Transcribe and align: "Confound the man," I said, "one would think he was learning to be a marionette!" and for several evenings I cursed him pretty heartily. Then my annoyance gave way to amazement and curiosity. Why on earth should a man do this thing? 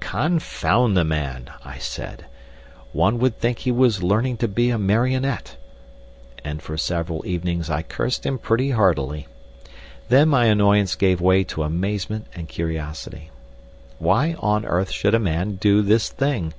"Confound 0.00 0.96
the 0.96 1.04
man," 1.04 1.50
I 1.64 1.78
said, 1.78 2.26
"one 2.90 3.20
would 3.20 3.38
think 3.38 3.60
he 3.60 3.70
was 3.70 4.02
learning 4.02 4.38
to 4.38 4.48
be 4.48 4.70
a 4.70 4.76
marionette!" 4.76 5.56
and 6.44 6.60
for 6.60 6.76
several 6.76 7.24
evenings 7.24 7.70
I 7.70 7.82
cursed 7.84 8.26
him 8.26 8.36
pretty 8.38 8.70
heartily. 8.72 9.28
Then 10.08 10.30
my 10.30 10.46
annoyance 10.46 10.96
gave 10.96 11.20
way 11.20 11.44
to 11.44 11.62
amazement 11.62 12.26
and 12.34 12.48
curiosity. 12.48 13.30
Why 14.00 14.34
on 14.40 14.64
earth 14.64 14.90
should 14.90 15.14
a 15.14 15.20
man 15.20 15.58
do 15.60 15.80
this 15.80 16.08
thing? 16.08 16.54